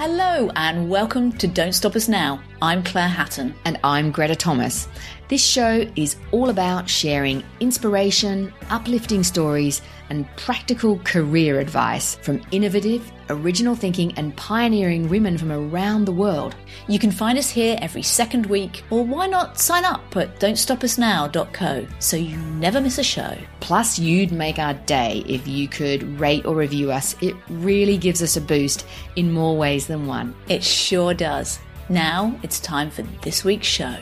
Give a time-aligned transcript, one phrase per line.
[0.00, 2.40] Hello and welcome to Don't Stop Us Now.
[2.62, 3.52] I'm Claire Hatton.
[3.64, 4.86] And I'm Greta Thomas.
[5.28, 13.12] This show is all about sharing inspiration, uplifting stories, and practical career advice from innovative,
[13.28, 16.56] original thinking, and pioneering women from around the world.
[16.88, 21.86] You can find us here every second week, or why not sign up at don'tstopusnow.co
[21.98, 23.36] so you never miss a show.
[23.60, 27.14] Plus, you'd make our day if you could rate or review us.
[27.20, 30.34] It really gives us a boost in more ways than one.
[30.48, 31.58] It sure does.
[31.90, 33.94] Now it's time for this week's show.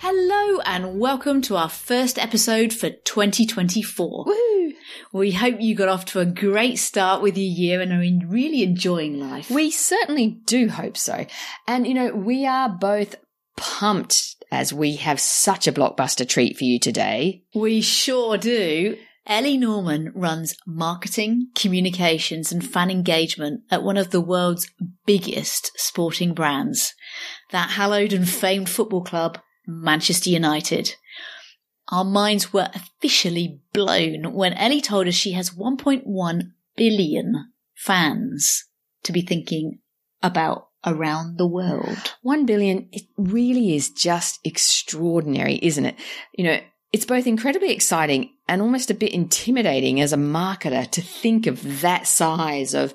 [0.00, 4.26] Hello and welcome to our first episode for 2024.
[4.26, 4.72] Woo!
[5.12, 8.62] We hope you got off to a great start with your year and are really
[8.62, 9.50] enjoying life.
[9.50, 11.26] We certainly do hope so.
[11.66, 13.16] And you know, we are both
[13.56, 17.42] pumped as we have such a blockbuster treat for you today.
[17.52, 18.96] We sure do.
[19.26, 24.70] Ellie Norman runs marketing, communications, and fan engagement at one of the world's
[25.06, 26.94] biggest sporting brands,
[27.50, 30.96] that hallowed and famed football club, Manchester United.
[31.90, 38.64] Our minds were officially blown when Ellie told us she has 1.1 billion fans
[39.04, 39.78] to be thinking
[40.22, 42.14] about around the world.
[42.22, 45.96] One billion, it really is just extraordinary, isn't it?
[46.32, 46.60] You know,
[46.92, 51.80] it's both incredibly exciting and almost a bit intimidating as a marketer to think of
[51.82, 52.94] that size of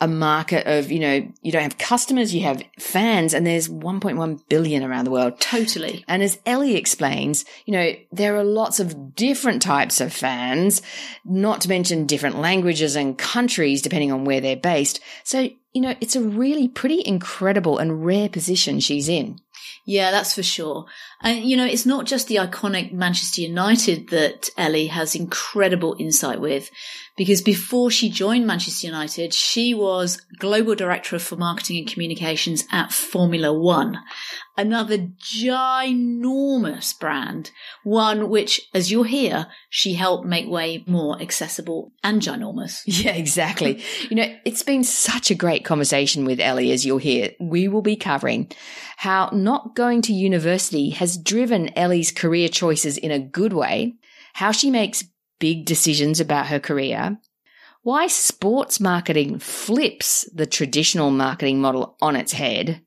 [0.00, 4.40] a market of, you know, you don't have customers, you have fans, and there's 1.1
[4.48, 5.38] billion around the world.
[5.40, 6.04] Totally.
[6.08, 10.80] And as Ellie explains, you know, there are lots of different types of fans,
[11.24, 15.00] not to mention different languages and countries depending on where they're based.
[15.22, 19.38] So, you know, it's a really pretty incredible and rare position she's in.
[19.84, 20.86] Yeah, that's for sure.
[21.20, 26.40] And, you know, it's not just the iconic Manchester United that Ellie has incredible insight
[26.40, 26.70] with,
[27.16, 32.92] because before she joined Manchester United, she was global director for marketing and communications at
[32.92, 33.98] Formula One,
[34.60, 37.50] another ginormous brand,
[37.82, 42.82] one which, as you'll hear, she helped make way more accessible and ginormous.
[43.00, 43.82] Yeah, exactly.
[44.10, 47.30] you know, it's been such a great conversation with Ellie, as you'll hear.
[47.40, 48.50] We will be covering
[48.98, 53.94] how not going to university has driven Ellie's career choices in a good way,
[54.34, 55.04] how she makes
[55.38, 57.18] big decisions about her career,
[57.82, 62.82] why sports marketing flips the traditional marketing model on its head,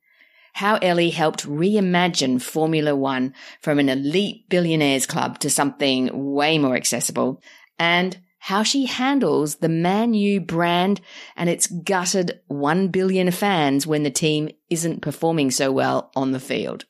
[0.54, 6.76] how Ellie helped reimagine Formula One from an elite billionaires club to something way more
[6.76, 7.42] accessible,
[7.78, 11.02] and how she handles the Man U brand
[11.36, 16.40] and its gutted 1 billion fans when the team isn't performing so well on the
[16.40, 16.86] field.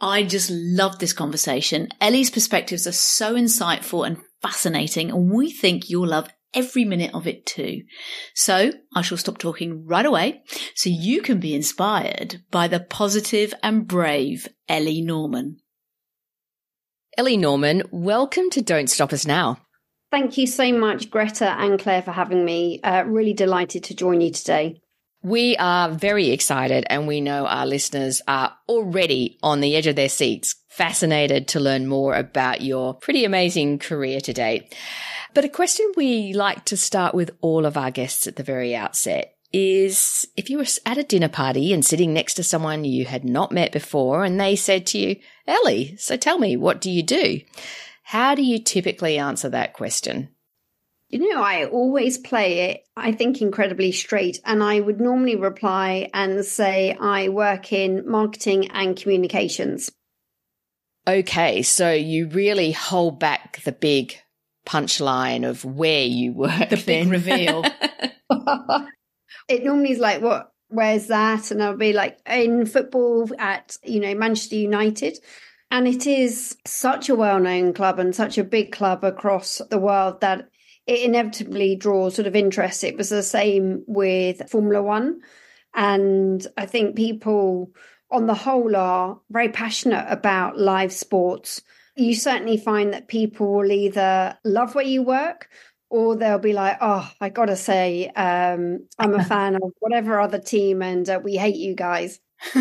[0.00, 1.88] I just love this conversation.
[2.00, 7.26] Ellie's perspectives are so insightful and fascinating, and we think you'll love every minute of
[7.26, 7.82] it too.
[8.34, 10.42] So I shall stop talking right away
[10.74, 15.58] so you can be inspired by the positive and brave Ellie Norman.
[17.16, 19.58] Ellie Norman, welcome to Don't Stop Us Now.
[20.10, 22.80] Thank you so much, Greta and Claire, for having me.
[22.82, 24.80] Uh, really delighted to join you today.
[25.22, 29.96] We are very excited, and we know our listeners are already on the edge of
[29.96, 34.76] their seats, fascinated to learn more about your pretty amazing career to date.
[35.34, 38.76] But a question we like to start with all of our guests at the very
[38.76, 43.04] outset is if you were at a dinner party and sitting next to someone you
[43.04, 46.90] had not met before, and they said to you, Ellie, so tell me, what do
[46.90, 47.40] you do?
[48.04, 50.28] How do you typically answer that question?
[51.10, 54.40] You know, I always play it, I think, incredibly straight.
[54.44, 59.90] And I would normally reply and say, I work in marketing and communications.
[61.08, 64.16] Okay, so you really hold back the big
[64.66, 66.68] punchline of where you work.
[66.68, 67.64] The big reveal.
[69.48, 70.52] it normally is like, what?
[70.70, 71.50] Where's that?
[71.50, 75.18] And I'll be like, in football at, you know, Manchester United.
[75.70, 79.78] And it is such a well known club and such a big club across the
[79.78, 80.50] world that
[80.88, 82.82] it inevitably draws sort of interest.
[82.82, 85.20] It was the same with Formula One.
[85.74, 87.70] And I think people
[88.10, 91.60] on the whole are very passionate about live sports.
[91.94, 95.50] You certainly find that people will either love where you work
[95.90, 100.38] or they'll be like, oh, I gotta say, um, I'm a fan of whatever other
[100.38, 102.18] team and uh, we hate you guys.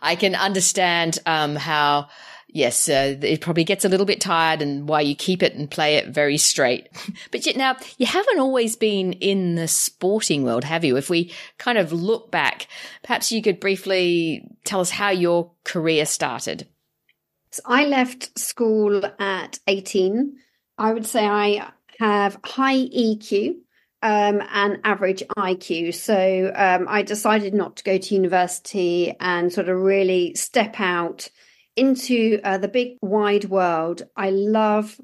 [0.00, 2.08] I can understand um, how
[2.54, 5.70] yes, uh, it probably gets a little bit tired and why you keep it and
[5.70, 6.88] play it very straight.
[7.30, 10.96] but yet now you haven't always been in the sporting world, have you?
[10.96, 12.66] If we kind of look back,
[13.02, 16.66] perhaps you could briefly tell us how your career started.
[17.52, 20.36] So I left school at 18.
[20.78, 23.56] I would say I have high EQ
[24.02, 25.94] um, and average IQ.
[25.94, 31.28] So um, I decided not to go to university and sort of really step out
[31.76, 34.02] into uh, the big wide world.
[34.16, 35.00] I love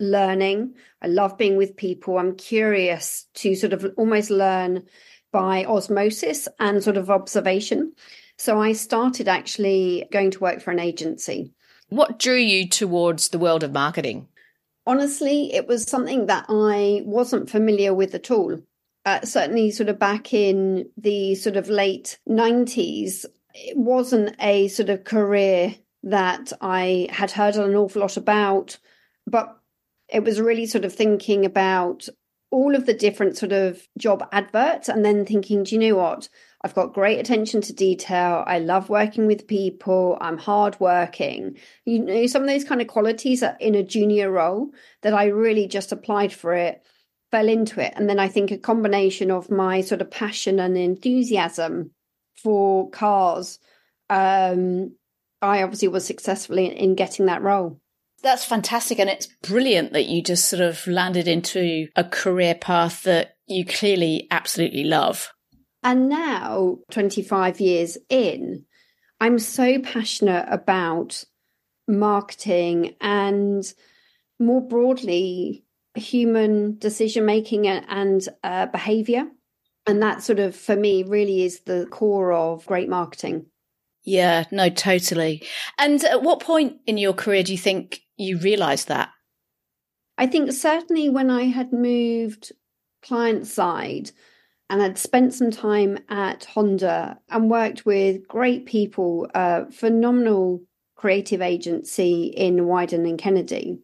[0.00, 0.74] learning.
[1.02, 2.18] I love being with people.
[2.18, 4.84] I'm curious to sort of almost learn
[5.32, 7.92] by osmosis and sort of observation.
[8.38, 11.52] So I started actually going to work for an agency.
[11.88, 14.28] What drew you towards the world of marketing?
[14.86, 18.60] Honestly, it was something that I wasn't familiar with at all.
[19.04, 23.24] Uh, certainly, sort of back in the sort of late 90s,
[23.54, 25.74] it wasn't a sort of career
[26.06, 28.78] that I had heard an awful lot about,
[29.26, 29.58] but
[30.08, 32.08] it was really sort of thinking about
[32.52, 36.28] all of the different sort of job adverts and then thinking, do you know what?
[36.62, 38.44] I've got great attention to detail.
[38.46, 40.16] I love working with people.
[40.20, 41.58] I'm hardworking.
[41.84, 44.70] You know, some of those kind of qualities are in a junior role
[45.02, 46.82] that I really just applied for it,
[47.32, 47.94] fell into it.
[47.96, 51.90] And then I think a combination of my sort of passion and enthusiasm
[52.36, 53.58] for cars
[54.08, 54.92] um,
[55.42, 57.80] I obviously was successful in, in getting that role.
[58.22, 58.98] That's fantastic.
[58.98, 63.64] And it's brilliant that you just sort of landed into a career path that you
[63.64, 65.32] clearly absolutely love.
[65.82, 68.64] And now, 25 years in,
[69.20, 71.24] I'm so passionate about
[71.86, 73.64] marketing and
[74.38, 79.28] more broadly, human decision making and uh, behavior.
[79.86, 83.46] And that sort of, for me, really is the core of great marketing.
[84.06, 85.42] Yeah, no, totally.
[85.78, 89.10] And at what point in your career do you think you realized that?
[90.16, 92.52] I think certainly when I had moved
[93.02, 94.12] client side
[94.70, 100.62] and had spent some time at Honda and worked with great people, a phenomenal
[100.94, 103.80] creative agency in Wieden and Kennedy.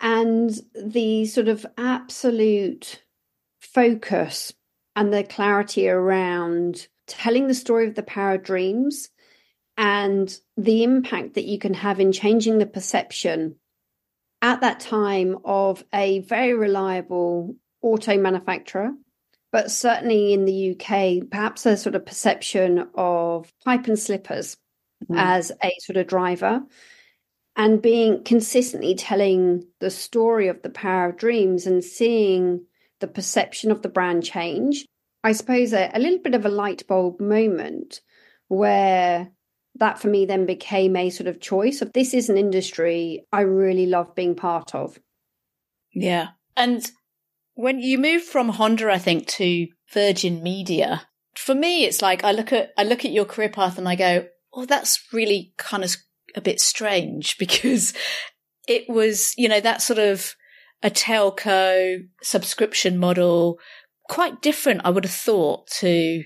[0.00, 3.02] And the sort of absolute
[3.60, 4.54] focus
[4.96, 9.10] and the clarity around telling the story of the power of dreams
[9.76, 13.56] and the impact that you can have in changing the perception
[14.42, 18.92] at that time of a very reliable auto manufacturer,
[19.52, 24.56] but certainly in the UK, perhaps a sort of perception of pipe and slippers
[25.10, 25.18] mm.
[25.18, 26.62] as a sort of driver.
[27.56, 32.64] And being consistently telling the story of the power of dreams and seeing
[33.00, 34.86] the perception of the brand change
[35.22, 38.00] I suppose, a, a little bit of a light bulb moment
[38.48, 39.30] where
[39.76, 43.42] that for me then became a sort of choice of this is an industry I
[43.42, 44.98] really love being part of.
[45.92, 46.28] Yeah.
[46.56, 46.90] And
[47.54, 51.02] when you move from Honda, I think, to Virgin Media,
[51.36, 53.94] for me, it's like I look at I look at your career path and I
[53.94, 55.96] go, oh, that's really kind of
[56.34, 57.92] a bit strange because
[58.68, 60.34] it was, you know, that sort of
[60.82, 63.58] a telco subscription model
[64.10, 66.24] quite different, I would have thought, to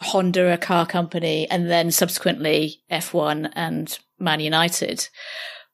[0.00, 5.06] Honda, a car company, and then subsequently F1 and Man United.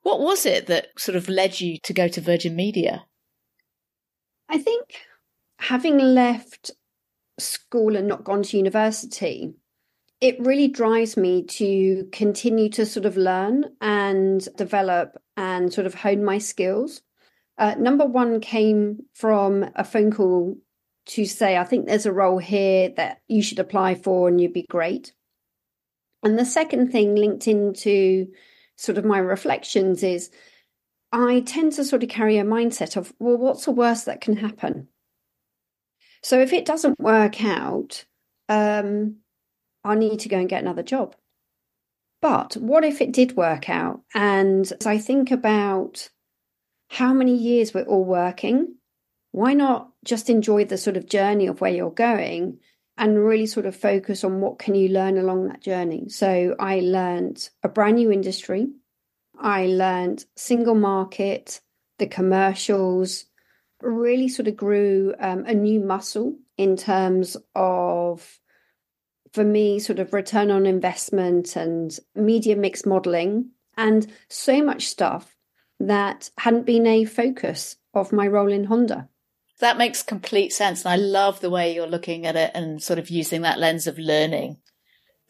[0.03, 3.05] What was it that sort of led you to go to Virgin Media?
[4.49, 4.97] I think
[5.61, 6.73] having left
[7.39, 9.55] school and not gone to university,
[10.21, 15.95] it really drives me to continue to sort of learn and develop and sort of
[15.95, 17.03] hone my skills.
[17.57, 20.57] Uh, number one came from a phone call
[21.07, 24.53] to say, I think there's a role here that you should apply for and you'd
[24.53, 25.13] be great.
[26.23, 28.29] And the second thing linked into
[28.77, 30.31] sort of my reflections is
[31.11, 34.37] I tend to sort of carry a mindset of, well, what's the worst that can
[34.37, 34.89] happen?
[36.23, 38.05] So if it doesn't work out,
[38.49, 39.17] um,
[39.85, 41.17] I need to go and get another job.
[42.21, 44.03] But what if it did work out?
[44.15, 46.09] And as I think about
[46.89, 48.77] how many years we're all working,
[49.33, 52.59] why not just enjoy the sort of journey of where you're going
[52.97, 56.81] and really sort of focus on what can you learn along that journey so i
[56.81, 58.69] learned a brand new industry
[59.39, 61.61] i learned single market
[61.99, 63.25] the commercials
[63.81, 68.41] really sort of grew um, a new muscle in terms of
[69.33, 75.35] for me, sort of return on investment and media mix modeling, and so much stuff
[75.81, 79.09] that hadn't been a focus of my role in Honda.
[79.63, 80.85] That makes complete sense.
[80.85, 83.87] And I love the way you're looking at it and sort of using that lens
[83.87, 84.57] of learning.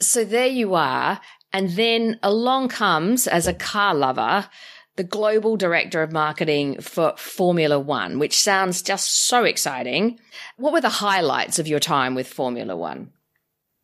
[0.00, 1.20] So there you are.
[1.52, 4.48] And then along comes, as a car lover,
[4.96, 10.18] the global director of marketing for Formula One, which sounds just so exciting.
[10.56, 13.12] What were the highlights of your time with Formula One?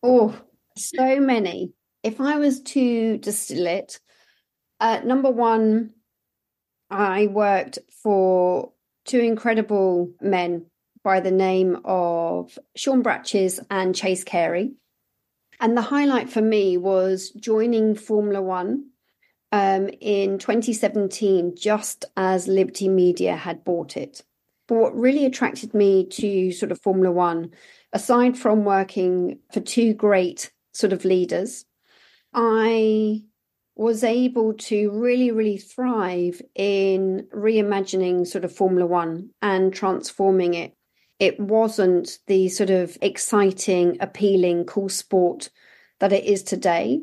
[0.03, 0.35] Oh,
[0.79, 1.75] so many.
[2.03, 4.01] If I was to distill it,
[4.81, 5.93] uh, number one,
[6.89, 8.73] I worked for
[9.09, 10.67] two incredible men
[11.03, 14.73] by the name of Sean Bratches and Chase Carey.
[15.61, 18.91] And the highlight for me was joining Formula One
[19.51, 24.23] um, in 2017, just as Liberty Media had bought it.
[24.69, 27.53] But what really attracted me to sort of Formula One,
[27.93, 31.65] aside from working for two great sort of leaders,
[32.35, 33.23] I
[33.79, 40.75] was able to really, really thrive in reimagining sort of Formula One and transforming it.
[41.21, 45.51] It wasn't the sort of exciting, appealing, cool sport
[46.01, 47.03] that it is today.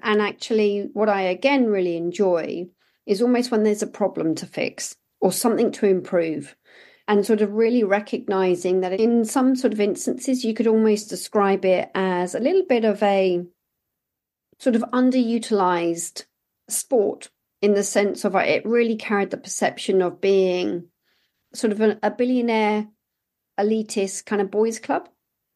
[0.00, 2.68] And actually, what I again really enjoy
[3.04, 6.54] is almost when there's a problem to fix or something to improve.
[7.08, 11.64] And sort of really recognizing that in some sort of instances, you could almost describe
[11.64, 13.44] it as a little bit of a
[14.62, 16.24] sort of underutilized
[16.68, 20.84] sport in the sense of it really carried the perception of being
[21.52, 22.86] sort of a, a billionaire
[23.58, 25.08] elitist kind of boys club.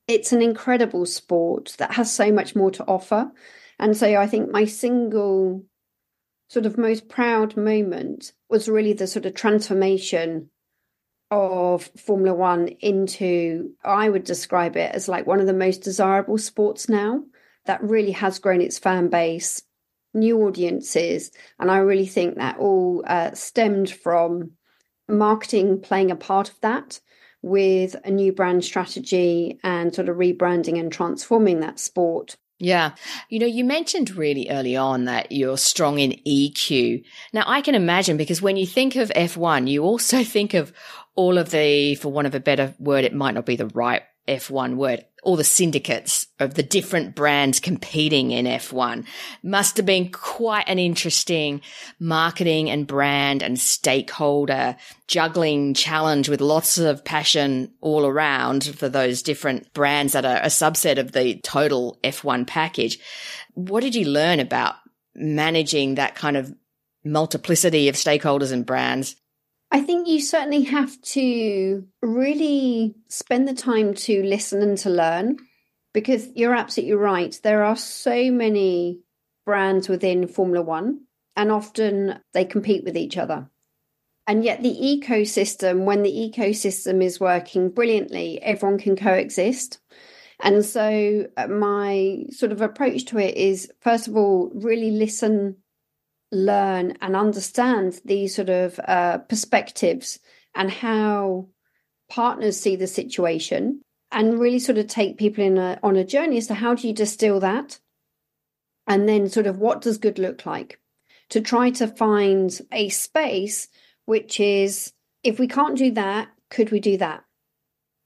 [0.08, 3.30] It's an incredible sport that has so much more to offer.
[3.78, 5.64] And so I think my single
[6.48, 10.50] sort of most proud moment was really the sort of transformation
[11.30, 16.38] of Formula One into, I would describe it as like one of the most desirable
[16.38, 17.22] sports now
[17.66, 19.62] that really has grown its fan base,
[20.14, 21.30] new audiences.
[21.58, 24.52] And I really think that all uh, stemmed from
[25.08, 27.00] marketing playing a part of that
[27.42, 32.36] with a new brand strategy and sort of rebranding and transforming that sport.
[32.58, 32.92] Yeah.
[33.28, 37.04] You know, you mentioned really early on that you're strong in EQ.
[37.32, 40.72] Now, I can imagine because when you think of F1, you also think of
[41.14, 44.02] all of the, for want of a better word, it might not be the right
[44.28, 49.06] F1 word, all the syndicates of the different brands competing in F1
[49.42, 51.60] must have been quite an interesting
[51.98, 54.76] marketing and brand and stakeholder
[55.08, 60.46] juggling challenge with lots of passion all around for those different brands that are a
[60.46, 62.98] subset of the total F1 package.
[63.54, 64.76] What did you learn about
[65.14, 66.54] managing that kind of
[67.04, 69.16] multiplicity of stakeholders and brands
[69.76, 75.36] I think you certainly have to really spend the time to listen and to learn
[75.92, 77.38] because you're absolutely right.
[77.42, 79.02] There are so many
[79.44, 81.02] brands within Formula One,
[81.36, 83.50] and often they compete with each other.
[84.26, 89.78] And yet, the ecosystem, when the ecosystem is working brilliantly, everyone can coexist.
[90.40, 95.56] And so, uh, my sort of approach to it is first of all, really listen
[96.36, 100.18] learn and understand these sort of uh, perspectives
[100.54, 101.48] and how
[102.08, 103.80] partners see the situation
[104.12, 106.86] and really sort of take people in a, on a journey as to how do
[106.86, 107.78] you distill that?
[108.86, 110.80] And then sort of what does good look like?
[111.30, 113.68] To try to find a space
[114.04, 114.92] which is
[115.24, 117.24] if we can't do that could we do that?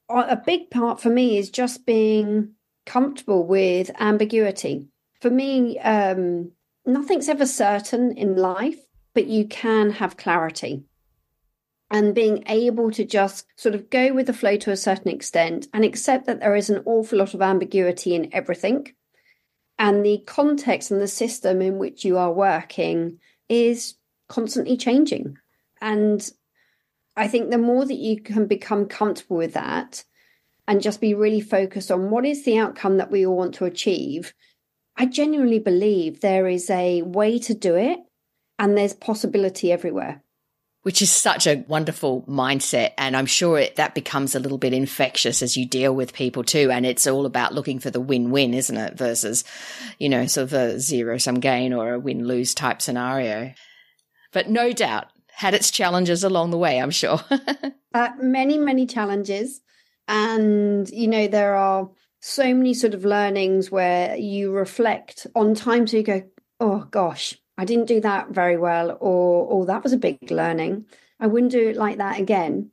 [0.08, 2.54] A big part for me is just being
[2.86, 4.88] comfortable with ambiguity.
[5.20, 6.52] For me um,
[6.86, 8.78] nothing's ever certain in life,
[9.14, 10.84] but you can have clarity.
[11.90, 15.66] And being able to just sort of go with the flow to a certain extent
[15.74, 18.92] and accept that there is an awful lot of ambiguity in everything.
[19.78, 23.18] And the context and the system in which you are working
[23.48, 23.94] is
[24.28, 25.38] constantly changing.
[25.80, 26.30] And
[27.16, 30.04] I think the more that you can become comfortable with that
[30.68, 33.64] and just be really focused on what is the outcome that we all want to
[33.64, 34.32] achieve,
[35.00, 38.00] I genuinely believe there is a way to do it
[38.58, 40.22] and there's possibility everywhere.
[40.82, 42.90] Which is such a wonderful mindset.
[42.98, 46.44] And I'm sure it, that becomes a little bit infectious as you deal with people
[46.44, 46.70] too.
[46.70, 48.98] And it's all about looking for the win win, isn't it?
[48.98, 49.42] Versus,
[49.98, 53.54] you know, sort of a zero sum gain or a win lose type scenario.
[54.34, 57.20] But no doubt had its challenges along the way, I'm sure.
[57.94, 59.62] uh, many, many challenges.
[60.06, 61.88] And, you know, there are
[62.20, 66.22] so many sort of learnings where you reflect on times where you go,
[66.60, 70.86] oh gosh, I didn't do that very well, or oh, that was a big learning.
[71.18, 72.70] I wouldn't do it like that again.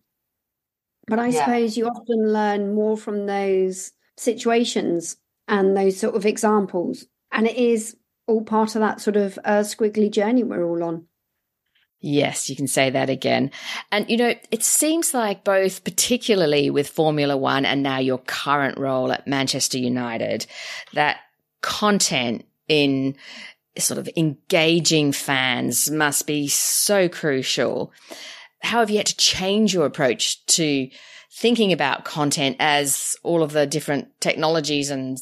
[1.08, 1.46] But I yeah.
[1.46, 5.16] suppose you often learn more from those situations
[5.48, 7.06] and those sort of examples.
[7.32, 7.96] And it is
[8.28, 11.08] all part of that sort of uh, squiggly journey we're all on.
[12.00, 13.52] Yes, you can say that again.
[13.92, 18.78] And, you know, it seems like both, particularly with Formula One and now your current
[18.78, 20.46] role at Manchester United,
[20.94, 21.18] that
[21.62, 23.16] content in
[23.80, 27.92] sort of engaging fans must be so crucial.
[28.62, 30.90] How have you had to change your approach to
[31.32, 35.18] thinking about content as all of the different technologies and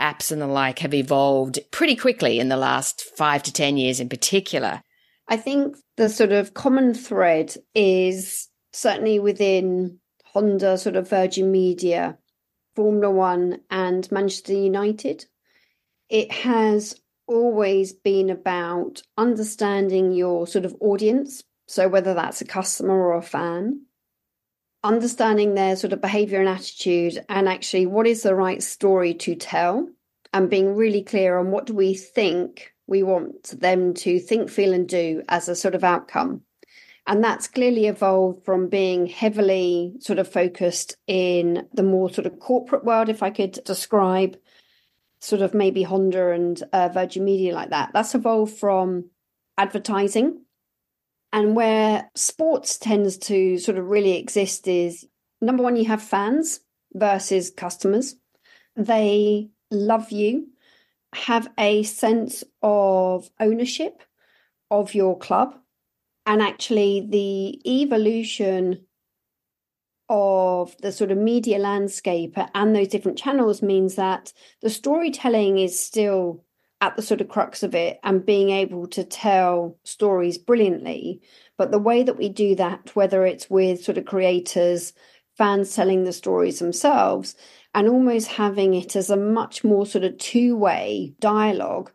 [0.00, 4.00] apps and the like have evolved pretty quickly in the last five to 10 years
[4.00, 4.82] in particular?
[5.28, 12.16] I think the sort of common thread is certainly within Honda, sort of Virgin Media,
[12.74, 15.26] Formula One, and Manchester United.
[16.08, 21.44] It has always been about understanding your sort of audience.
[21.66, 23.82] So, whether that's a customer or a fan,
[24.82, 29.34] understanding their sort of behavior and attitude, and actually what is the right story to
[29.34, 29.86] tell,
[30.32, 34.72] and being really clear on what do we think we want them to think, feel,
[34.72, 36.40] and do as a sort of outcome.
[37.06, 42.40] And that's clearly evolved from being heavily sort of focused in the more sort of
[42.40, 44.36] corporate world, if I could describe
[45.20, 47.90] sort of maybe Honda and uh, Virgin Media like that.
[47.92, 49.10] That's evolved from
[49.56, 50.42] advertising.
[51.32, 55.06] And where sports tends to sort of really exist is
[55.40, 56.60] number one, you have fans
[56.94, 58.16] versus customers.
[58.76, 60.48] They love you
[61.14, 64.02] have a sense of ownership
[64.70, 65.54] of your club.
[66.26, 68.84] And actually, the evolution
[70.10, 75.78] of the sort of media landscape and those different channels means that the storytelling is
[75.78, 76.44] still
[76.80, 81.20] at the sort of crux of it and being able to tell stories brilliantly.
[81.56, 84.92] But the way that we do that, whether it's with sort of creators,
[85.38, 87.36] fans telling the stories themselves,
[87.74, 91.92] and almost having it as a much more sort of two way dialogue,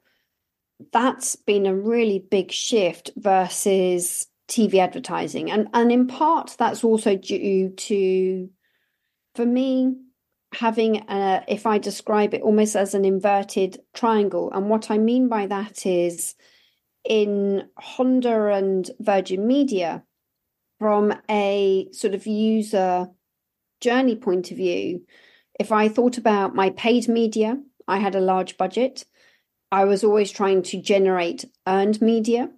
[0.91, 5.51] that's been a really big shift versus TV advertising.
[5.51, 8.49] And, and in part, that's also due to,
[9.35, 9.95] for me,
[10.53, 14.51] having a, if I describe it almost as an inverted triangle.
[14.53, 16.35] And what I mean by that is
[17.03, 20.03] in Honda and Virgin Media,
[20.79, 23.09] from a sort of user
[23.83, 25.05] journey point of view,
[25.59, 29.05] if I thought about my paid media, I had a large budget.
[29.71, 32.49] I was always trying to generate earned media.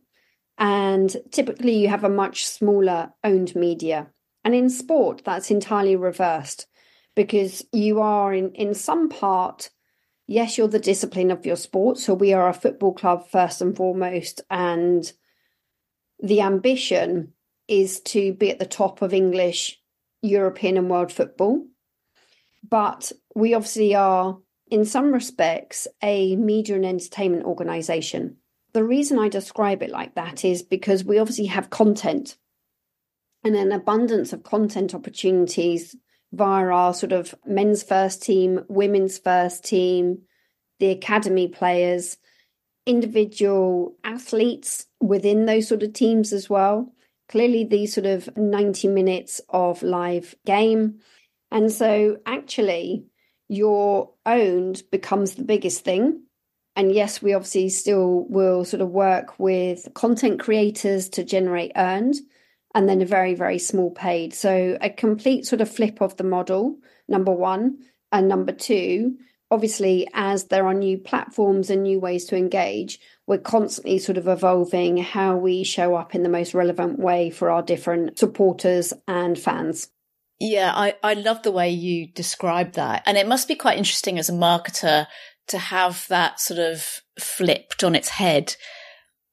[0.58, 4.08] And typically, you have a much smaller owned media.
[4.44, 6.68] And in sport, that's entirely reversed
[7.16, 9.70] because you are, in, in some part,
[10.28, 11.98] yes, you're the discipline of your sport.
[11.98, 14.42] So we are a football club first and foremost.
[14.50, 15.12] And
[16.22, 17.34] the ambition
[17.68, 19.82] is to be at the top of English,
[20.26, 21.66] European, and world football.
[22.68, 24.38] But we obviously are,
[24.70, 28.38] in some respects, a media and entertainment organization.
[28.74, 32.38] The reason I describe it like that is because we obviously have content
[33.44, 35.96] and an abundance of content opportunities
[36.34, 40.24] via our sort of men's first team, women's first team,
[40.80, 42.18] the academy players,
[42.86, 46.92] individual athletes within those sort of teams as well.
[47.30, 51.00] Clearly, these sort of 90 minutes of live game
[51.52, 53.06] and so actually,
[53.48, 56.24] your owned becomes the biggest thing.
[56.76, 62.16] And yes, we obviously still will sort of work with content creators to generate earned
[62.74, 64.34] and then a very, very small paid.
[64.34, 67.78] So a complete sort of flip of the model, number one.
[68.12, 69.18] And number two,
[69.50, 74.28] obviously, as there are new platforms and new ways to engage, we're constantly sort of
[74.28, 79.38] evolving how we show up in the most relevant way for our different supporters and
[79.38, 79.90] fans.
[80.40, 83.04] Yeah, I, I love the way you describe that.
[83.06, 85.08] And it must be quite interesting as a marketer
[85.48, 88.56] to have that sort of flipped on its head,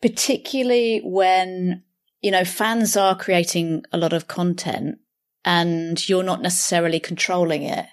[0.00, 1.83] particularly when,
[2.20, 4.98] you know, fans are creating a lot of content
[5.44, 7.87] and you're not necessarily controlling it.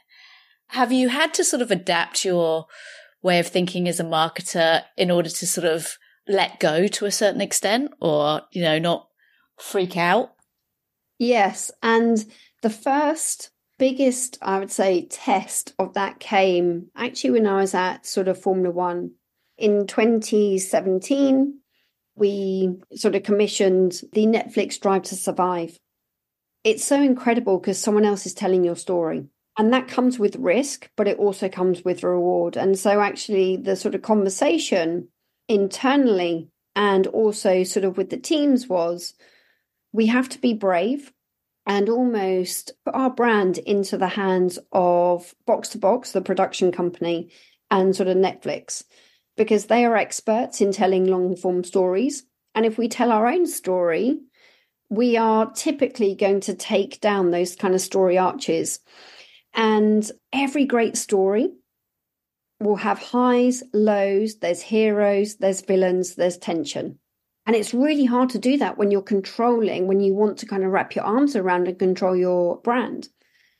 [0.67, 2.67] Have you had to sort of adapt your
[3.21, 7.11] way of thinking as a marketer in order to sort of let go to a
[7.11, 9.07] certain extent or, you know, not
[9.57, 10.31] freak out?
[11.17, 11.71] Yes.
[11.83, 12.23] And
[12.61, 18.05] the first biggest, I would say, test of that came actually when I was at
[18.05, 19.11] sort of Formula One.
[19.57, 21.59] In 2017,
[22.15, 25.77] we sort of commissioned the Netflix Drive to Survive.
[26.63, 29.27] It's so incredible because someone else is telling your story.
[29.59, 32.55] And that comes with risk, but it also comes with reward.
[32.55, 35.09] And so, actually, the sort of conversation
[35.49, 39.15] internally and also sort of with the teams was
[39.91, 41.11] we have to be brave
[41.65, 47.29] and almost put our brand into the hands of Box to Box, the production company,
[47.69, 48.85] and sort of Netflix
[49.35, 52.23] because they are experts in telling long form stories.
[52.55, 54.21] And if we tell our own story,
[54.89, 58.79] we are typically going to take down those kind of story arches.
[59.53, 61.51] And every great story
[62.59, 66.99] will have highs, lows, there's heroes, there's villains, there's tension.
[67.45, 70.63] And it's really hard to do that when you're controlling, when you want to kind
[70.63, 73.07] of wrap your arms around and control your brand.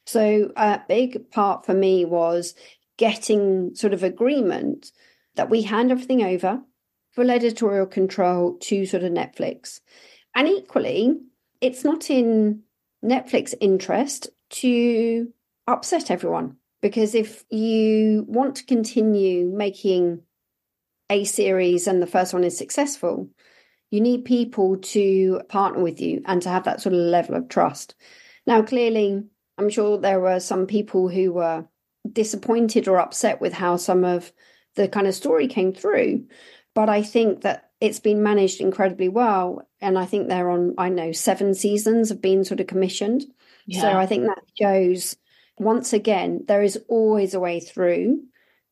[0.06, 2.56] So, a big part for me was
[2.98, 4.92] getting sort of agreement
[5.36, 6.62] that we hand everything over
[7.12, 9.80] full editorial control to sort of Netflix.
[10.36, 11.18] And equally,
[11.62, 12.64] it's not in
[13.04, 15.32] Netflix interest to
[15.70, 20.22] upset everyone because if you want to continue making
[21.10, 23.30] a series and the first one is successful,
[23.92, 27.50] you need people to partner with you and to have that sort of level of
[27.50, 27.96] trust.
[28.46, 29.24] Now, clearly,
[29.58, 31.66] I'm sure there were some people who were
[32.12, 34.32] disappointed or upset with how some of
[34.76, 36.26] the kind of story came through.
[36.76, 39.68] But I think that it's been managed incredibly well.
[39.82, 43.26] And I think they're on, I know, seven seasons have been sort of commissioned.
[43.66, 43.82] Yeah.
[43.82, 45.18] So I think that shows
[45.60, 48.22] once again, there is always a way through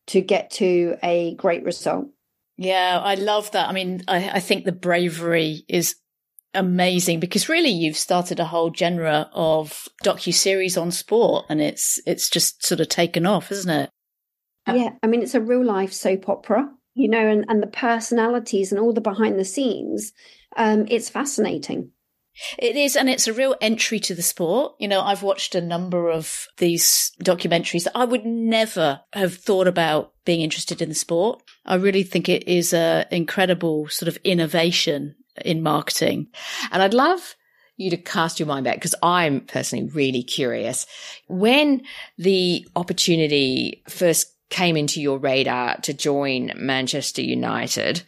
[0.08, 2.08] to get to a great result.
[2.56, 3.68] Yeah, I love that.
[3.68, 5.94] I mean, I, I think the bravery is
[6.54, 12.00] amazing because really you've started a whole genre of docu series on sport and it's
[12.06, 13.90] it's just sort of taken off isn't it
[14.66, 18.72] yeah i mean it's a real life soap opera you know and, and the personalities
[18.72, 20.12] and all the behind the scenes
[20.56, 21.90] um it's fascinating
[22.58, 24.74] it is, and it's a real entry to the sport.
[24.78, 29.66] You know, I've watched a number of these documentaries that I would never have thought
[29.66, 31.42] about being interested in the sport.
[31.64, 36.28] I really think it is an incredible sort of innovation in marketing.
[36.70, 37.36] And I'd love
[37.76, 40.86] you to cast your mind back because I'm personally really curious.
[41.28, 41.82] When
[42.18, 48.02] the opportunity first came into your radar to join Manchester United,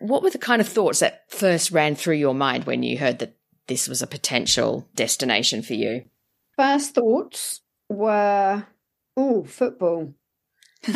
[0.00, 3.18] what were the kind of thoughts that first ran through your mind when you heard
[3.20, 3.34] that
[3.68, 6.04] this was a potential destination for you?
[6.56, 8.66] First thoughts were,
[9.16, 10.12] oh, football.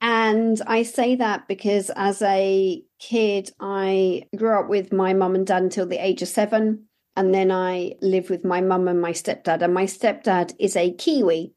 [0.00, 5.46] and I say that because as a kid, I grew up with my mum and
[5.46, 6.84] dad until the age of seven.
[7.16, 9.62] And then I lived with my mum and my stepdad.
[9.62, 11.54] And my stepdad is a Kiwi.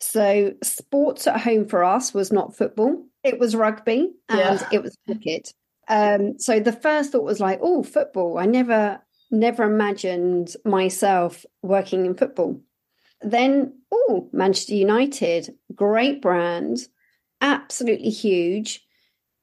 [0.00, 4.68] So sports at home for us was not football, it was rugby and yeah.
[4.72, 5.52] it was cricket.
[5.90, 8.38] Um, so the first thought was like, oh, football.
[8.38, 12.60] I never, never imagined myself working in football.
[13.22, 16.78] Then, oh, Manchester United, great brand,
[17.40, 18.86] absolutely huge.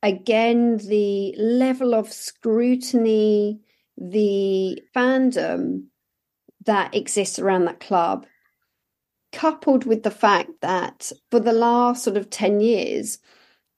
[0.02, 3.60] Again, the level of scrutiny,
[3.98, 5.88] the fandom
[6.66, 8.26] that exists around that club,
[9.34, 13.20] coupled with the fact that for the last sort of 10 years,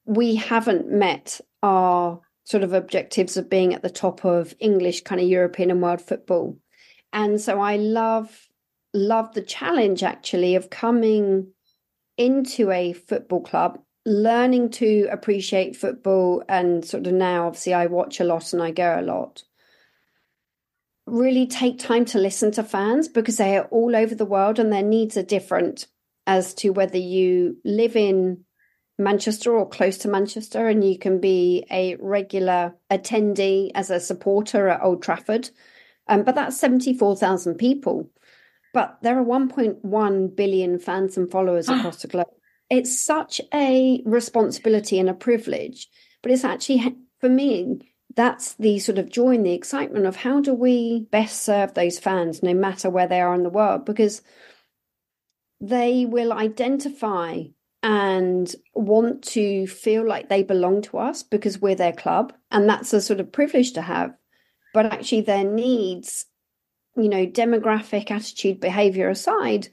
[0.05, 5.21] we haven't met our sort of objectives of being at the top of English kind
[5.21, 6.57] of European and world football.
[7.13, 8.47] And so I love
[8.91, 11.51] love the challenge actually of coming
[12.17, 18.19] into a football club, learning to appreciate football and sort of now obviously I watch
[18.19, 19.43] a lot and I go a lot.
[21.05, 24.73] Really take time to listen to fans because they are all over the world and
[24.73, 25.85] their needs are different
[26.25, 28.43] as to whether you live in
[28.99, 34.67] Manchester or close to Manchester, and you can be a regular attendee as a supporter
[34.67, 35.49] at Old Trafford.
[36.07, 38.09] Um, but that's 74,000 people.
[38.73, 42.27] But there are 1.1 billion fans and followers across the globe.
[42.69, 45.87] It's such a responsibility and a privilege,
[46.21, 47.79] but it's actually, for me,
[48.15, 51.99] that's the sort of joy and the excitement of how do we best serve those
[51.99, 54.21] fans no matter where they are in the world because
[55.61, 57.43] they will identify
[57.81, 62.33] and want to feel like they belong to us because we're their club.
[62.51, 64.13] And that's a sort of privilege to have.
[64.73, 66.25] But actually, their needs,
[66.95, 69.69] you know, demographic, attitude, behavior aside,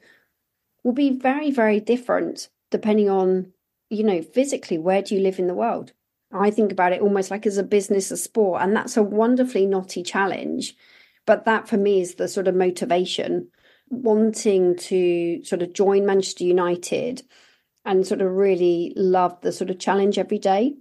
[0.85, 3.53] will be very, very different depending on,
[3.91, 5.93] you know, physically, where do you live in the world?
[6.33, 8.63] I think about it almost like as a business, a sport.
[8.63, 10.75] And that's a wonderfully knotty challenge.
[11.27, 13.49] But that for me is the sort of motivation
[13.89, 17.23] wanting to sort of join Manchester United
[17.87, 20.75] and sort of really love the sort of challenge every day.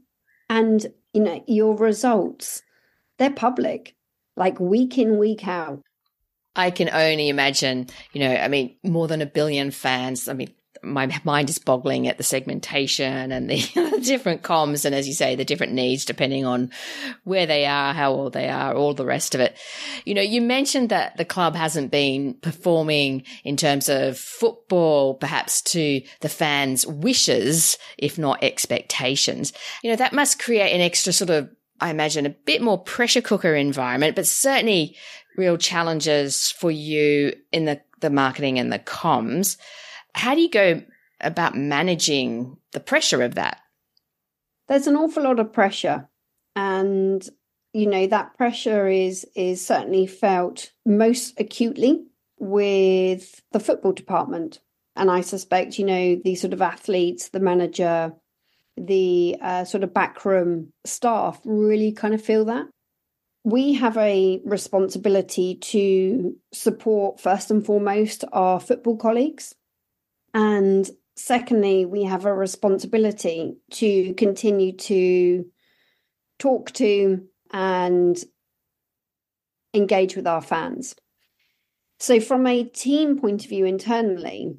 [0.49, 2.63] And, you know, your results,
[3.17, 3.95] they're public,
[4.35, 5.81] like week in, week out.
[6.55, 10.27] I can only imagine, you know, I mean, more than a billion fans.
[10.27, 10.53] I mean,
[10.85, 14.85] my mind is boggling at the segmentation and the different comms.
[14.85, 16.71] And as you say, the different needs depending on
[17.23, 19.57] where they are, how old they are, all the rest of it.
[20.05, 25.61] You know, you mentioned that the club hasn't been performing in terms of football, perhaps
[25.63, 29.53] to the fans' wishes, if not expectations.
[29.83, 31.49] You know, that must create an extra sort of
[31.81, 34.95] I imagine a bit more pressure cooker environment, but certainly
[35.35, 39.57] real challenges for you in the, the marketing and the comms.
[40.15, 40.81] How do you go
[41.19, 43.59] about managing the pressure of that?
[44.69, 46.07] There's an awful lot of pressure.
[46.55, 47.27] And,
[47.73, 52.05] you know, that pressure is is certainly felt most acutely
[52.39, 54.61] with the football department.
[54.95, 58.13] And I suspect, you know, the sort of athletes, the manager,
[58.77, 62.67] the uh, sort of backroom staff really kind of feel that
[63.43, 69.53] we have a responsibility to support first and foremost our football colleagues
[70.35, 75.45] and secondly we have a responsibility to continue to
[76.37, 78.23] talk to and
[79.73, 80.95] engage with our fans
[81.99, 84.55] so from a team point of view internally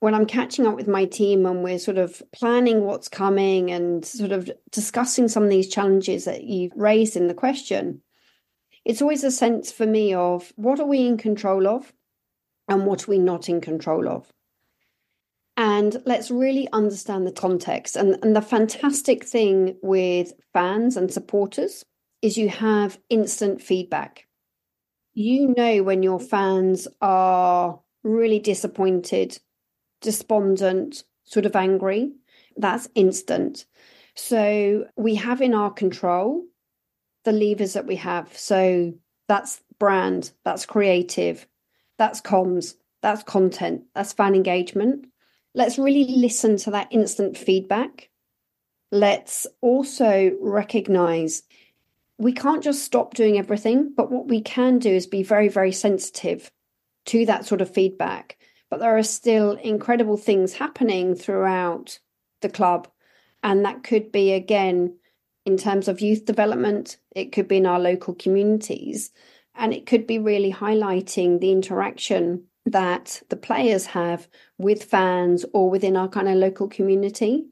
[0.00, 4.04] when i'm catching up with my team and we're sort of planning what's coming and
[4.04, 8.02] sort of discussing some of these challenges that you've raised in the question
[8.84, 11.92] it's always a sense for me of what are we in control of
[12.68, 14.32] and what are we not in control of.
[15.56, 17.96] And let's really understand the context.
[17.96, 21.84] And, and the fantastic thing with fans and supporters
[22.22, 24.26] is you have instant feedback.
[25.12, 29.38] You know when your fans are really disappointed,
[30.00, 32.12] despondent, sort of angry.
[32.56, 33.66] That's instant.
[34.14, 36.44] So we have in our control
[37.24, 38.36] the levers that we have.
[38.36, 38.94] So
[39.28, 41.46] that's brand, that's creative,
[41.98, 45.06] that's comms, that's content, that's fan engagement.
[45.54, 48.10] Let's really listen to that instant feedback.
[48.92, 51.42] Let's also recognize
[52.18, 55.72] we can't just stop doing everything, but what we can do is be very, very
[55.72, 56.50] sensitive
[57.06, 58.36] to that sort of feedback.
[58.68, 61.98] But there are still incredible things happening throughout
[62.42, 62.88] the club.
[63.42, 64.98] And that could be, again,
[65.46, 69.10] in terms of youth development, it could be in our local communities,
[69.54, 75.70] and it could be really highlighting the interaction that the players have with fans or
[75.70, 77.44] within our kind of local community.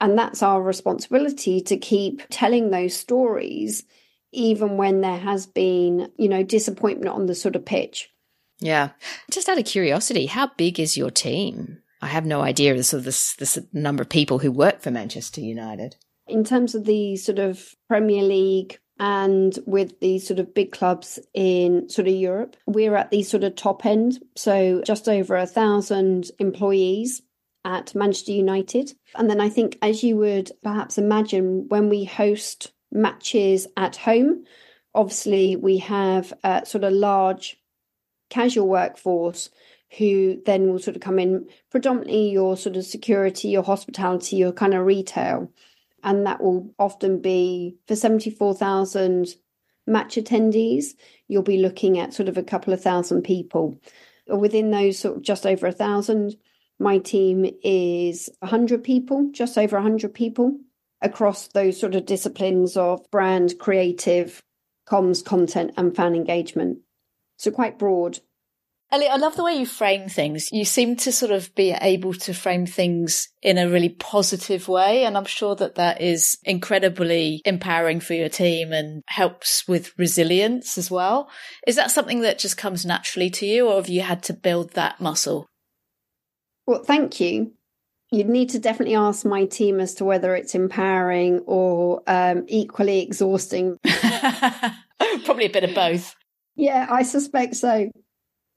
[0.00, 3.84] And that's our responsibility to keep telling those stories,
[4.32, 8.10] even when there has been, you know, disappointment on the sort of pitch.
[8.58, 8.90] Yeah.
[9.30, 11.82] Just out of curiosity, how big is your team?
[12.02, 14.80] I have no idea of the sort of this, this number of people who work
[14.80, 15.96] for Manchester United.
[16.26, 21.18] In terms of the sort of Premier League and with these sort of big clubs
[21.34, 24.22] in sort of Europe, we're at the sort of top end.
[24.36, 27.22] So just over a thousand employees
[27.64, 28.92] at Manchester United.
[29.16, 34.44] And then I think, as you would perhaps imagine, when we host matches at home,
[34.94, 37.60] obviously we have a sort of large
[38.30, 39.50] casual workforce
[39.98, 44.52] who then will sort of come in predominantly your sort of security, your hospitality, your
[44.52, 45.50] kind of retail
[46.06, 49.26] and that will often be for 74,000
[49.88, 50.94] match attendees,
[51.26, 53.80] you'll be looking at sort of a couple of thousand people.
[54.28, 56.36] Within those sort of just over a thousand,
[56.78, 60.56] my team is 100 people, just over 100 people
[61.02, 64.42] across those sort of disciplines of brand, creative,
[64.88, 66.78] comms, content, and fan engagement.
[67.36, 68.20] So quite broad.
[68.92, 70.48] Ellie, I love the way you frame things.
[70.52, 75.04] You seem to sort of be able to frame things in a really positive way.
[75.04, 80.78] And I'm sure that that is incredibly empowering for your team and helps with resilience
[80.78, 81.28] as well.
[81.66, 84.74] Is that something that just comes naturally to you or have you had to build
[84.74, 85.48] that muscle?
[86.64, 87.52] Well, thank you.
[88.12, 93.02] You'd need to definitely ask my team as to whether it's empowering or um, equally
[93.02, 93.78] exhausting.
[95.24, 96.14] Probably a bit of both.
[96.54, 97.90] Yeah, I suspect so.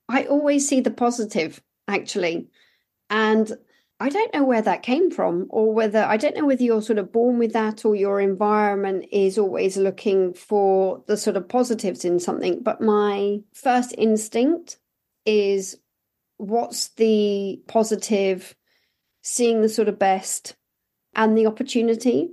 [0.10, 2.50] I always see the positive, actually.
[3.10, 3.52] And
[4.02, 7.00] I don't know where that came from, or whether I don't know whether you're sort
[7.00, 12.04] of born with that or your environment is always looking for the sort of positives
[12.04, 12.64] in something.
[12.64, 14.78] But my first instinct
[15.26, 15.78] is
[16.38, 18.56] what's the positive,
[19.22, 20.56] seeing the sort of best
[21.14, 22.30] and the opportunity.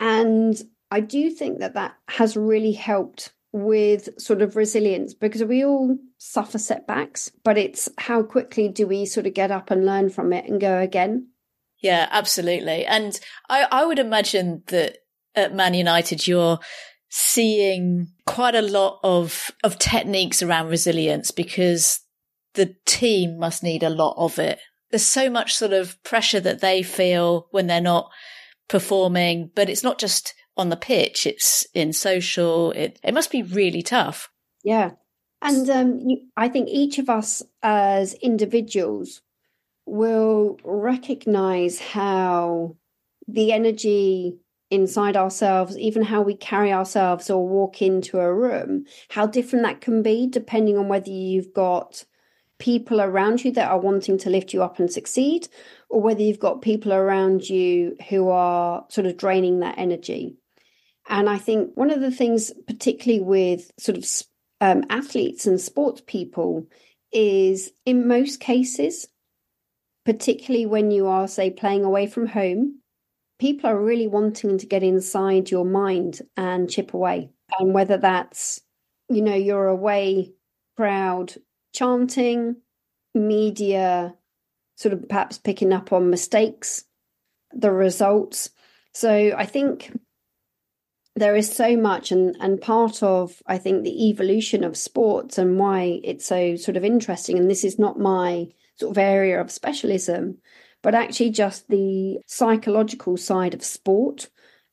[0.00, 5.64] And I do think that that has really helped with sort of resilience because we
[5.64, 10.10] all suffer setbacks, but it's how quickly do we sort of get up and learn
[10.10, 11.28] from it and go again?
[11.80, 12.86] Yeah, absolutely.
[12.86, 14.98] And I, I would imagine that
[15.34, 16.60] at Man United, you're
[17.08, 22.00] seeing quite a lot of, of techniques around resilience because
[22.54, 24.58] the team must need a lot of it
[24.92, 28.10] there's so much sort of pressure that they feel when they're not
[28.68, 32.72] performing, but it's not just on the pitch, it's in social.
[32.72, 34.30] It, it must be really tough.
[34.62, 34.92] Yeah.
[35.40, 39.22] And um, you, I think each of us as individuals
[39.86, 42.76] will recognize how
[43.26, 44.38] the energy
[44.70, 49.80] inside ourselves, even how we carry ourselves or walk into a room, how different that
[49.80, 52.04] can be depending on whether you've got
[52.58, 55.48] people around you that are wanting to lift you up and succeed,
[55.90, 60.36] or whether you've got people around you who are sort of draining that energy.
[61.12, 64.06] And I think one of the things, particularly with sort of
[64.62, 66.66] um, athletes and sports people,
[67.12, 69.06] is in most cases,
[70.06, 72.80] particularly when you are, say, playing away from home,
[73.38, 77.28] people are really wanting to get inside your mind and chip away.
[77.60, 78.62] And whether that's,
[79.10, 80.32] you know, you're away
[80.78, 81.34] proud
[81.74, 82.56] chanting,
[83.14, 84.14] media
[84.76, 86.84] sort of perhaps picking up on mistakes,
[87.52, 88.48] the results.
[88.94, 89.92] So I think
[91.14, 95.58] there is so much and and part of I think the evolution of sports and
[95.58, 99.50] why it's so sort of interesting and this is not my sort of area of
[99.50, 100.38] specialism
[100.82, 104.30] but actually just the psychological side of sport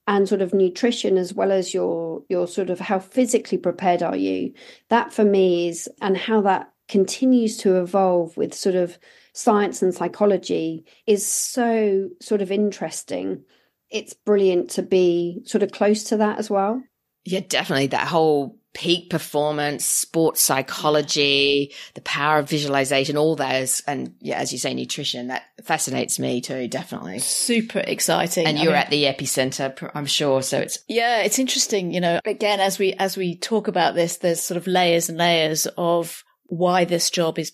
[0.08, 4.16] and sort of nutrition as well as your your sort of how physically prepared are
[4.16, 4.54] you
[4.90, 8.98] that for me is and how that continues to evolve with sort of
[9.34, 13.44] science and psychology is so sort of interesting.
[13.92, 16.82] It's brilliant to be sort of close to that as well.
[17.26, 17.88] Yeah, definitely.
[17.88, 23.82] That whole peak performance, sports psychology, the power of visualization, all those.
[23.88, 27.20] And yeah, as you say, nutrition, that fascinates me too, definitely.
[27.20, 28.46] Super exciting.
[28.46, 30.42] And you're I mean, at the epicenter, I'm sure.
[30.42, 30.80] So it's.
[30.88, 31.94] Yeah, it's interesting.
[31.94, 35.18] You know, again, as we, as we talk about this, there's sort of layers and
[35.18, 37.52] layers of why this job is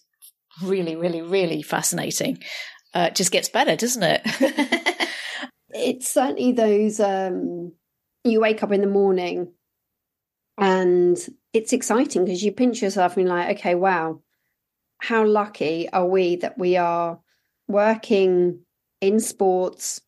[0.61, 2.43] really, really, really fascinating.
[2.93, 5.09] Uh, it just gets better, doesn't it?
[5.75, 7.73] it's certainly those um,
[8.23, 9.51] you wake up in the morning
[10.57, 11.17] and
[11.53, 14.21] it's exciting because you pinch yourself and you're like, okay, wow,
[14.99, 17.19] how lucky are we that we are
[17.67, 18.61] working
[19.01, 20.01] in sports,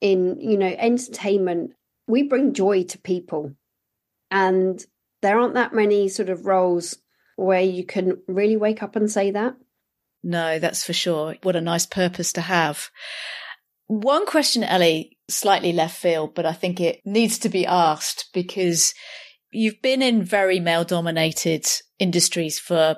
[0.00, 1.72] in, you know, entertainment.
[2.06, 3.52] We bring joy to people.
[4.30, 4.84] And
[5.20, 6.96] there aren't that many sort of roles
[7.36, 9.56] where you can really wake up and say that.
[10.24, 11.36] No, that's for sure.
[11.42, 12.90] What a nice purpose to have.
[13.92, 18.94] One question, Ellie, slightly left field, but I think it needs to be asked because
[19.50, 21.66] you've been in very male dominated
[21.98, 22.96] industries for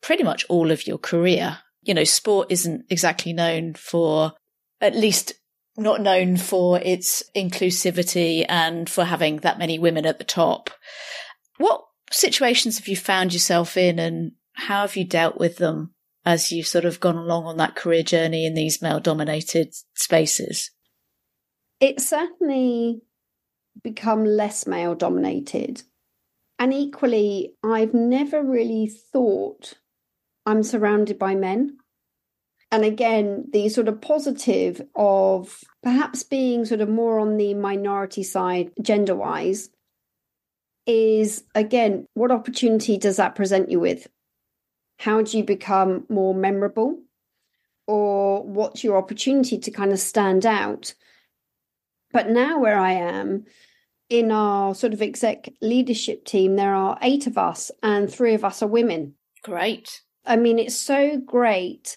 [0.00, 1.58] pretty much all of your career.
[1.82, 4.32] You know, sport isn't exactly known for,
[4.80, 5.34] at least
[5.76, 10.70] not known for its inclusivity and for having that many women at the top.
[11.58, 15.92] What situations have you found yourself in and how have you dealt with them
[16.24, 20.70] as you've sort of gone along on that career journey in these male dominated spaces?
[21.80, 23.02] It's certainly
[23.82, 25.82] become less male dominated.
[26.58, 29.74] And equally, I've never really thought
[30.46, 31.78] I'm surrounded by men.
[32.70, 38.22] And again, the sort of positive of perhaps being sort of more on the minority
[38.22, 39.68] side gender wise
[40.86, 44.08] is again, what opportunity does that present you with?
[45.02, 46.96] How do you become more memorable?
[47.88, 50.94] Or what's your opportunity to kind of stand out?
[52.12, 53.46] But now, where I am
[54.08, 58.44] in our sort of exec leadership team, there are eight of us, and three of
[58.44, 59.14] us are women.
[59.42, 60.02] Great.
[60.24, 61.96] I mean, it's so great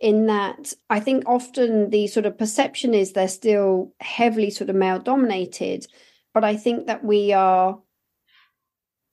[0.00, 4.74] in that I think often the sort of perception is they're still heavily sort of
[4.74, 5.86] male dominated.
[6.34, 7.78] But I think that we are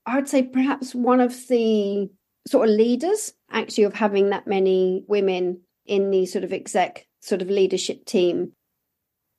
[0.08, 2.10] I would say perhaps one of the
[2.48, 7.42] sort of leaders actually of having that many women in the sort of exec sort
[7.42, 8.54] of leadership team.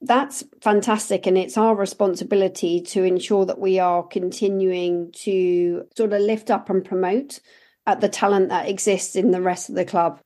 [0.00, 1.26] That's fantastic.
[1.26, 6.70] And it's our responsibility to ensure that we are continuing to sort of lift up
[6.70, 7.40] and promote
[7.86, 10.20] at the talent that exists in the rest of the club.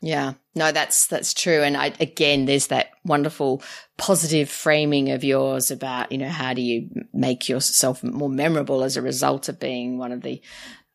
[0.00, 1.60] Yeah, no, that's that's true.
[1.62, 3.62] And I, again, there's that wonderful
[3.96, 8.96] positive framing of yours about you know how do you make yourself more memorable as
[8.96, 10.40] a result of being one of the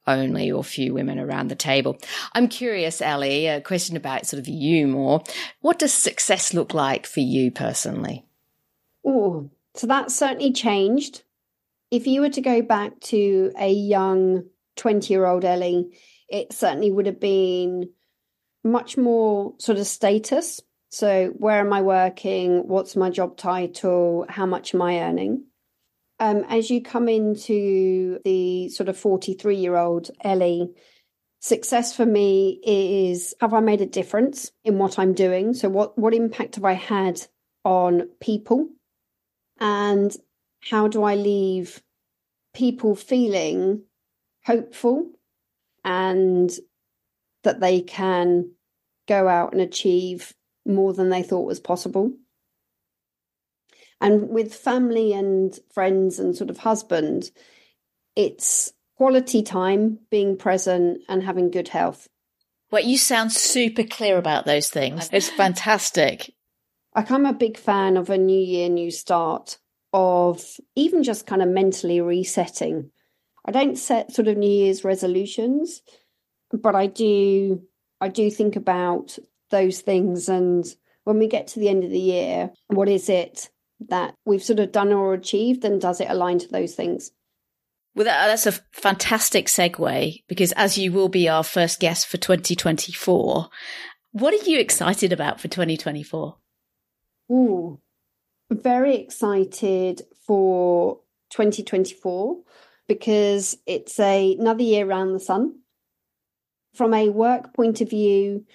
[0.07, 1.97] only or few women around the table.
[2.33, 5.23] I'm curious, Ellie, a question about sort of you more.
[5.61, 8.25] What does success look like for you personally?
[9.05, 11.23] Oh, so that's certainly changed.
[11.91, 14.45] If you were to go back to a young
[14.77, 15.91] 20 year old Ellie,
[16.29, 17.89] it certainly would have been
[18.63, 20.61] much more sort of status.
[20.89, 22.67] So, where am I working?
[22.67, 24.25] What's my job title?
[24.29, 25.45] How much am I earning?
[26.23, 30.73] Um, as you come into the sort of 43 year old Ellie,
[31.41, 35.53] success for me is have I made a difference in what I'm doing?
[35.53, 37.19] So what what impact have I had
[37.65, 38.69] on people?
[39.59, 40.15] And
[40.61, 41.83] how do I leave
[42.53, 43.83] people feeling
[44.45, 45.11] hopeful
[45.83, 46.49] and
[47.43, 48.51] that they can
[49.09, 50.33] go out and achieve
[50.65, 52.13] more than they thought was possible?
[54.03, 57.31] And with family and friends and sort of husband,
[58.17, 62.07] it's quality time, being present, and having good health.
[62.69, 65.09] Well, you sound super clear about those things.
[65.13, 66.33] It's fantastic.
[66.95, 69.57] Like I'm a big fan of a new year, new start,
[69.93, 70.43] of
[70.75, 72.91] even just kind of mentally resetting.
[73.45, 75.81] I don't set sort of New Year's resolutions,
[76.51, 77.63] but I do
[78.01, 79.17] I do think about
[79.49, 80.65] those things and
[81.03, 83.49] when we get to the end of the year, what is it
[83.89, 87.11] that we've sort of done or achieved and does it align to those things?
[87.95, 93.49] Well, that's a fantastic segue because as you will be our first guest for 2024,
[94.11, 96.37] what are you excited about for 2024?
[97.31, 97.79] Ooh,
[98.49, 102.41] very excited for 2024
[102.87, 105.59] because it's a, another year around the sun.
[106.75, 108.45] From a work point of view,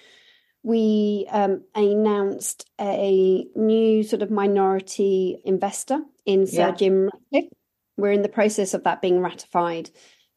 [0.63, 6.71] we um, announced a new sort of minority investor in Sir yeah.
[6.71, 7.53] Jim Ratcliffe
[7.99, 9.89] we're in the process of that being ratified.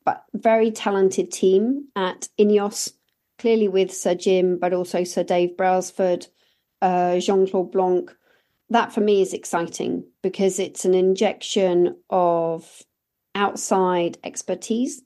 [0.05, 2.93] But very talented team at Ineos,
[3.39, 6.27] clearly with Sir Jim, but also Sir Dave Brailsford,
[6.83, 8.11] uh, Jean Claude Blanc.
[8.70, 12.83] That for me is exciting because it's an injection of
[13.35, 15.03] outside expertise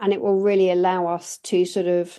[0.00, 2.18] and it will really allow us to sort of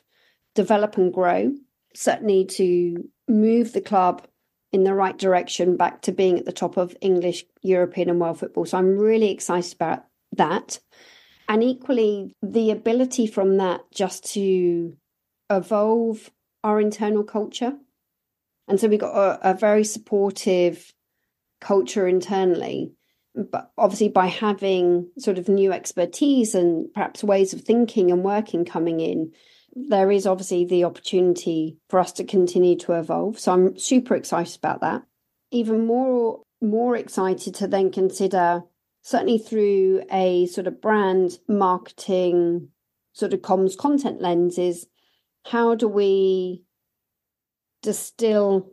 [0.55, 1.51] develop and grow,
[1.95, 4.25] certainly to move the club
[4.71, 8.39] in the right direction back to being at the top of English, European, and world
[8.39, 8.65] football.
[8.65, 10.79] So I'm really excited about that.
[11.47, 14.95] And equally, the ability from that just to
[15.49, 16.31] evolve
[16.63, 17.73] our internal culture.
[18.67, 20.91] And so we've got a, a very supportive
[21.61, 22.93] culture internally.
[23.35, 28.63] But obviously, by having sort of new expertise and perhaps ways of thinking and working
[28.63, 29.33] coming in,
[29.75, 33.39] there is obviously the opportunity for us to continue to evolve.
[33.39, 35.03] So I'm super excited about that.
[35.51, 38.63] Even more more excited to then consider
[39.01, 42.69] certainly through a sort of brand marketing
[43.11, 44.87] sort of comms content lenses
[45.45, 46.63] how do we
[47.81, 48.71] distill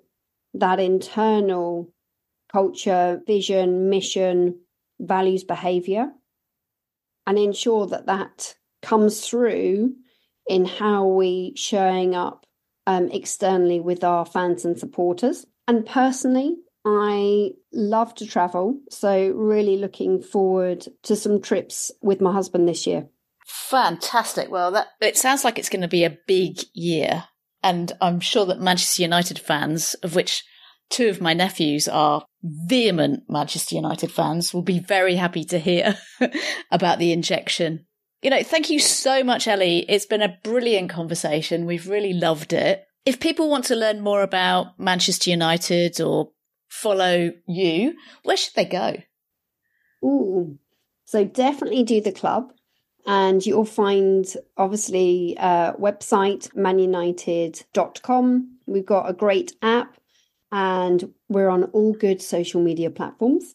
[0.54, 1.92] that internal
[2.50, 4.56] culture vision mission
[5.00, 6.10] values behavior
[7.26, 9.94] and ensure that that comes through
[10.50, 12.44] in how we showing up
[12.84, 15.46] um, externally with our fans and supporters.
[15.68, 22.32] And personally, I love to travel, so really looking forward to some trips with my
[22.32, 23.06] husband this year.
[23.46, 24.50] Fantastic.
[24.50, 27.24] Well, that it sounds like it's going to be a big year,
[27.62, 30.42] and I'm sure that Manchester United fans, of which
[30.88, 35.96] two of my nephews are vehement Manchester United fans, will be very happy to hear
[36.72, 37.86] about the injection
[38.22, 39.84] you know, thank you so much, Ellie.
[39.88, 41.66] It's been a brilliant conversation.
[41.66, 42.86] We've really loved it.
[43.06, 46.30] If people want to learn more about Manchester United or
[46.68, 48.96] follow you, where should they go?
[50.04, 50.58] Ooh,
[51.06, 52.52] so definitely do the club.
[53.06, 54.26] And you'll find,
[54.58, 58.58] obviously, uh, website manunited.com.
[58.66, 59.96] We've got a great app
[60.52, 63.54] and we're on all good social media platforms.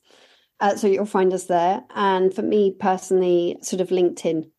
[0.59, 1.83] Uh, so you'll find us there.
[1.93, 4.49] And for me personally, sort of LinkedIn.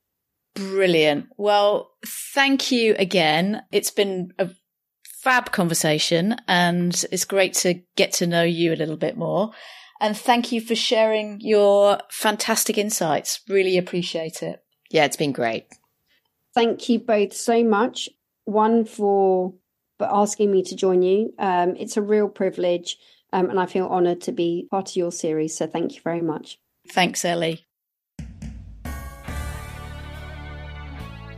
[0.57, 1.29] Brilliant.
[1.37, 3.63] Well, thank you again.
[3.71, 4.51] It's been a
[5.21, 9.53] fab conversation and it's great to get to know you a little bit more.
[10.01, 13.41] And thank you for sharing your fantastic insights.
[13.49, 14.63] Really appreciate it.
[14.91, 15.67] Yeah, it's been great.
[16.55, 18.09] Thank you both so much.
[18.45, 19.55] One for
[19.99, 21.33] for asking me to join you.
[21.39, 22.99] Um, it's a real privilege,
[23.33, 25.57] um, and I feel honoured to be part of your series.
[25.57, 26.59] So thank you very much.
[26.91, 27.66] Thanks, Ellie.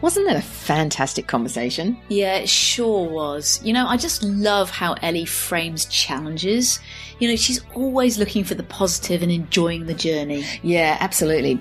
[0.01, 1.99] Wasn't that a fantastic conversation?
[2.09, 3.61] Yeah, it sure was.
[3.65, 6.79] You know, I just love how Ellie frames challenges.
[7.19, 10.45] You know, she's always looking for the positive and enjoying the journey.
[10.63, 11.61] Yeah, absolutely.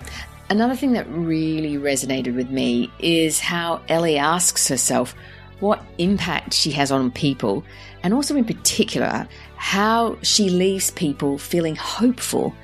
[0.52, 5.16] Another thing that really resonated with me is how Ellie asks herself
[5.60, 7.64] what impact she has on people,
[8.04, 12.56] and also in particular, how she leaves people feeling hopeful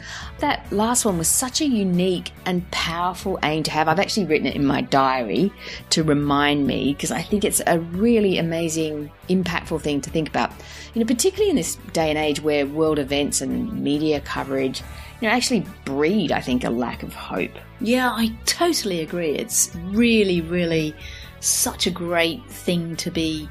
[0.44, 3.88] that last one was such a unique and powerful aim to have.
[3.88, 5.54] I've actually written it in my diary
[5.92, 10.52] to remind me because I think it's a really amazing, impactful thing to think about.
[10.94, 14.82] You know, particularly in this day and age where world events and media coverage
[15.22, 17.52] you know, actually breed, I think, a lack of hope.
[17.80, 19.32] Yeah, I totally agree.
[19.32, 20.94] It's really, really
[21.40, 23.48] such a great thing to be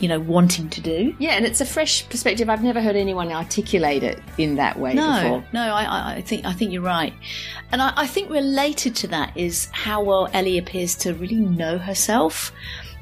[0.00, 1.14] you know, wanting to do.
[1.18, 2.48] Yeah, and it's a fresh perspective.
[2.48, 5.44] I've never heard anyone articulate it in that way no, before.
[5.52, 7.14] No, I, I think I think you're right,
[7.70, 11.78] and I, I think related to that is how well Ellie appears to really know
[11.78, 12.52] herself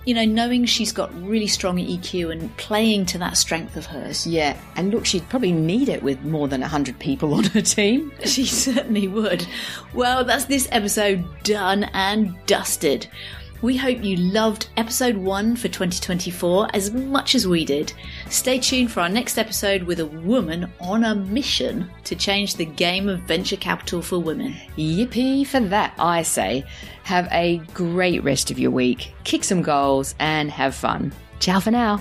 [0.09, 4.27] you know, knowing she's got really strong EQ and playing to that strength of hers.
[4.27, 8.11] Yeah, and look, she'd probably need it with more than 100 people on her team.
[8.25, 9.47] She certainly would.
[9.93, 13.07] Well, that's this episode done and dusted.
[13.61, 17.93] We hope you loved episode 1 for 2024 as much as we did.
[18.31, 22.65] Stay tuned for our next episode with a woman on a mission to change the
[22.65, 24.55] game of venture capital for women.
[24.77, 26.65] Yippee for that, I say.
[27.03, 31.13] Have a great rest of your week, kick some goals, and have fun.
[31.41, 32.01] Ciao for now.